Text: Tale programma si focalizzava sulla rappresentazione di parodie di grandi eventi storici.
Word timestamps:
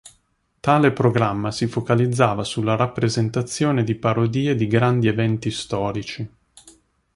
Tale 0.59 0.91
programma 0.93 1.51
si 1.51 1.67
focalizzava 1.67 2.43
sulla 2.43 2.75
rappresentazione 2.75 3.83
di 3.83 3.93
parodie 3.93 4.55
di 4.55 4.65
grandi 4.65 5.07
eventi 5.07 5.51
storici. 5.51 6.27